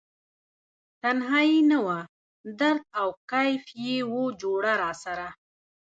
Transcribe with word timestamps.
تنهایې 1.01 1.59
نه 1.71 1.77
وه 1.85 1.99
درد 2.59 2.83
او 2.99 3.09
کیف 3.31 3.63
یې 3.85 3.95
و 4.13 4.15
جوړه 4.41 4.73
راسره 4.83 5.27